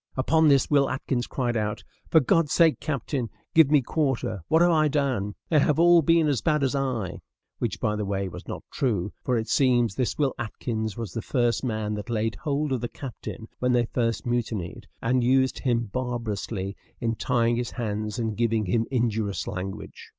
Upon 0.17 0.47
this 0.47 0.67
Will 0.67 0.89
Atkins 0.89 1.27
cried 1.27 1.55
out, 1.55 1.83
"For 2.09 2.19
God's 2.19 2.51
sake, 2.53 2.79
captain, 2.79 3.29
give 3.53 3.69
me 3.69 3.83
quarter; 3.83 4.41
what 4.47 4.63
have 4.63 4.71
I 4.71 4.87
done? 4.87 5.35
They 5.49 5.59
have 5.59 5.77
all 5.77 6.01
been 6.01 6.27
as 6.27 6.41
bad 6.41 6.63
as 6.63 6.73
I," 6.75 7.19
which, 7.59 7.79
by 7.79 7.95
the 7.95 8.03
way, 8.03 8.27
was 8.27 8.47
not 8.47 8.63
true, 8.73 9.13
for 9.23 9.37
it 9.37 9.47
seems 9.47 9.93
this 9.93 10.17
Will 10.17 10.33
Atkins 10.39 10.97
was 10.97 11.13
the 11.13 11.21
first 11.21 11.63
man 11.63 11.93
that 11.93 12.09
laid 12.09 12.33
hold 12.33 12.71
of 12.71 12.81
the 12.81 12.89
captain 12.89 13.47
when 13.59 13.73
they 13.73 13.85
first 13.85 14.25
mutinied, 14.25 14.87
and 15.03 15.23
used 15.23 15.59
him 15.59 15.83
barbarously 15.85 16.75
in 16.99 17.13
tying 17.13 17.55
his 17.57 17.69
hands 17.69 18.17
and 18.17 18.35
giving 18.35 18.65
him 18.65 18.87
injurious 18.89 19.45
language. 19.45 20.09